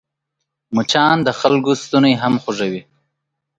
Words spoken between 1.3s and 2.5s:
خلکو ستونی هم